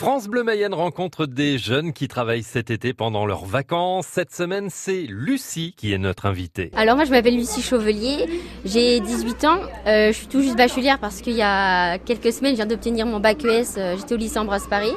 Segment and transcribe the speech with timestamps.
[0.00, 4.06] France Bleu Mayenne rencontre des jeunes qui travaillent cet été pendant leurs vacances.
[4.06, 6.70] Cette semaine, c'est Lucie qui est notre invitée.
[6.74, 8.26] Alors moi je m'appelle Lucie Chauvelier,
[8.64, 12.52] j'ai 18 ans, euh, je suis tout juste bachelière parce qu'il y a quelques semaines
[12.52, 14.94] je viens d'obtenir mon bac ES, euh, j'étais au lycée Ambroise Paris.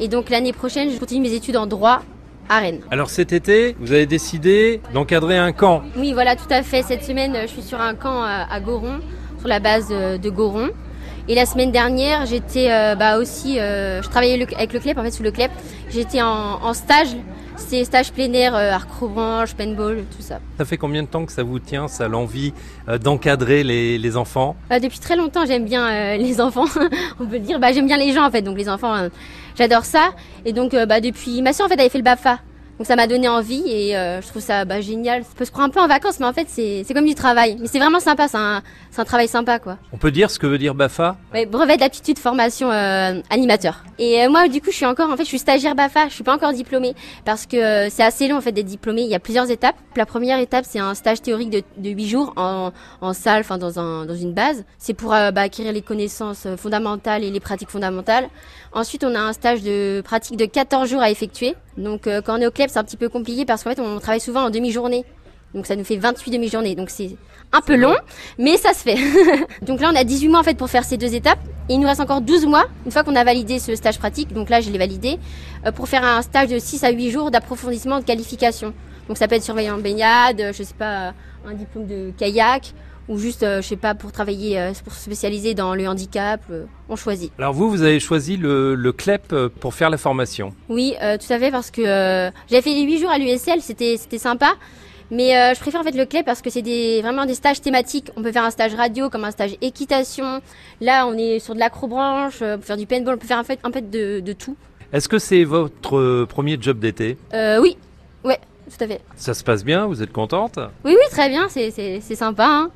[0.00, 2.02] Et donc l'année prochaine je continue mes études en droit
[2.48, 2.80] à Rennes.
[2.90, 5.84] Alors cet été, vous avez décidé d'encadrer un camp.
[5.96, 8.98] Oui voilà tout à fait, cette semaine euh, je suis sur un camp à, Goron,
[9.38, 10.70] sur la base de Goron.
[11.30, 14.98] Et la semaine dernière, j'étais euh, bah, aussi, euh, je travaillais le- avec le CLEP,
[14.98, 15.52] en fait sous le CLEP,
[15.88, 16.26] j'étais en,
[16.60, 17.06] en stage,
[17.56, 20.40] c'est stage plein air, euh, arc-branche, paintball, tout ça.
[20.58, 22.52] Ça fait combien de temps que ça vous tient, ça, l'envie
[23.00, 24.56] d'encadrer les, les enfants?
[24.82, 26.64] Depuis très longtemps, j'aime bien les enfants.
[27.20, 28.42] On peut dire, bah, j'aime bien les gens en fait.
[28.42, 29.08] Donc les enfants,
[29.56, 30.10] j'adore ça.
[30.44, 32.40] Et donc, bah, depuis, ma soeur en fait avait fait le Bafa.
[32.80, 35.22] Donc ça m'a donné envie et euh, je trouve ça bah, génial.
[35.22, 37.58] Ça peut se croire un peu en vacances, mais en fait c'est comme du travail.
[37.60, 38.62] Mais c'est vraiment sympa, c'est un,
[38.96, 39.76] un travail sympa quoi.
[39.92, 41.18] On peut dire ce que veut dire BAFA?
[41.34, 43.84] Ouais, brevet d'aptitude formation euh, animateur.
[43.98, 46.14] Et euh, moi du coup je suis encore en fait je suis stagiaire Bafa, je
[46.14, 46.94] suis pas encore diplômée
[47.26, 49.02] parce que euh, c'est assez long en fait d'être diplômée.
[49.02, 49.76] Il y a plusieurs étapes.
[49.94, 53.58] La première étape c'est un stage théorique de, de 8 jours en, en salle, enfin
[53.58, 54.64] dans un dans une base.
[54.78, 58.30] C'est pour euh, bah, acquérir les connaissances euh, fondamentales et les pratiques fondamentales.
[58.72, 61.54] Ensuite on a un stage de pratique de 14 jours à effectuer.
[61.80, 63.80] Donc euh, quand on est au club c'est un petit peu compliqué parce qu'en fait
[63.80, 65.04] on travaille souvent en demi-journée.
[65.54, 66.74] Donc ça nous fait 28 demi-journées.
[66.74, 67.16] Donc c'est
[67.52, 67.96] un peu long,
[68.38, 68.96] mais ça se fait.
[69.62, 71.40] donc là, on a 18 mois en fait pour faire ces deux étapes.
[71.68, 74.32] Et il nous reste encore 12 mois, une fois qu'on a validé ce stage pratique,
[74.32, 75.18] donc là je l'ai validé,
[75.66, 78.74] euh, pour faire un stage de 6 à 8 jours d'approfondissement de qualification.
[79.10, 81.10] Donc ça peut être surveillant de baignade, euh, je sais pas, euh,
[81.48, 82.74] un diplôme de kayak,
[83.08, 86.40] ou juste, euh, je sais pas, pour travailler, pour se spécialiser dans le handicap,
[86.88, 87.32] on choisit.
[87.36, 90.54] Alors vous, vous avez choisi le, le CLEP pour faire la formation.
[90.68, 93.60] Oui, euh, tout à fait, parce que euh, j'avais fait les 8 jours à l'USL,
[93.62, 94.52] c'était sympa.
[95.10, 97.60] Mais euh, je préfère en fait le CLEP parce que c'est des, vraiment des stages
[97.60, 98.12] thématiques.
[98.16, 100.40] On peut faire un stage radio comme un stage équitation.
[100.80, 103.44] Là, on est sur de l'acrobranche, on peut faire du paintball, on peut faire en
[103.44, 104.56] fait, un peu de, de tout.
[104.92, 107.18] Est-ce que c'est votre premier job d'été?
[107.60, 107.76] Oui,
[108.22, 108.38] ouais,
[108.76, 109.00] tout à fait.
[109.16, 110.58] Ça se passe bien Vous êtes contente?
[110.84, 112.46] Oui, oui, très bien, c'est sympa.
[112.46, 112.70] hein.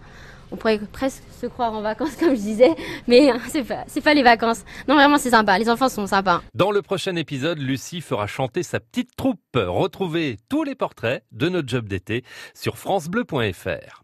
[0.52, 2.70] On pourrait presque se croire en vacances, comme je disais,
[3.08, 4.62] mais euh, c'est pas, c'est pas les vacances.
[4.86, 5.58] Non, vraiment, c'est sympa.
[5.58, 6.42] Les enfants sont sympas.
[6.54, 9.40] Dans le prochain épisode, Lucie fera chanter sa petite troupe.
[9.54, 12.22] Retrouvez tous les portraits de notre job d'été
[12.54, 14.02] sur francebleu.fr.